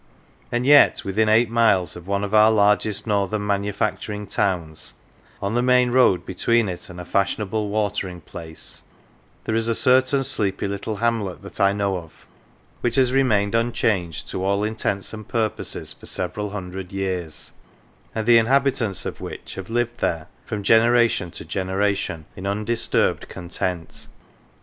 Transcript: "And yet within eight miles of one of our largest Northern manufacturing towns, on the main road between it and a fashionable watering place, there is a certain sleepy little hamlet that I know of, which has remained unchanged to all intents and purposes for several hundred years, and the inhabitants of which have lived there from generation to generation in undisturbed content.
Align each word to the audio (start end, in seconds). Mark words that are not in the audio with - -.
"And 0.51 0.65
yet 0.65 1.05
within 1.05 1.29
eight 1.29 1.51
miles 1.51 1.95
of 1.95 2.07
one 2.07 2.23
of 2.23 2.33
our 2.33 2.49
largest 2.51 3.05
Northern 3.05 3.45
manufacturing 3.45 4.25
towns, 4.25 4.95
on 5.39 5.53
the 5.53 5.61
main 5.61 5.91
road 5.91 6.25
between 6.25 6.67
it 6.67 6.89
and 6.89 6.99
a 6.99 7.05
fashionable 7.05 7.69
watering 7.69 8.19
place, 8.21 8.81
there 9.43 9.53
is 9.53 9.67
a 9.67 9.75
certain 9.75 10.23
sleepy 10.23 10.67
little 10.67 10.95
hamlet 10.95 11.43
that 11.43 11.61
I 11.61 11.71
know 11.71 11.97
of, 11.99 12.25
which 12.79 12.95
has 12.95 13.11
remained 13.11 13.53
unchanged 13.53 14.27
to 14.29 14.43
all 14.43 14.63
intents 14.63 15.13
and 15.13 15.27
purposes 15.27 15.93
for 15.93 16.07
several 16.07 16.49
hundred 16.49 16.91
years, 16.91 17.51
and 18.15 18.25
the 18.25 18.39
inhabitants 18.39 19.05
of 19.05 19.21
which 19.21 19.53
have 19.53 19.69
lived 19.69 19.99
there 19.99 20.27
from 20.47 20.63
generation 20.63 21.29
to 21.29 21.45
generation 21.45 22.25
in 22.35 22.47
undisturbed 22.47 23.29
content. 23.29 24.07